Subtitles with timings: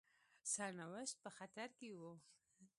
[0.53, 2.13] سرنوشت په خطر کې وو.